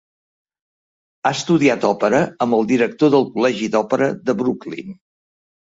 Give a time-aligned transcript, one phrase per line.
[1.23, 5.01] Ha estudiat òpera amb el director del Col·legi d'Òpera de Brooklyn.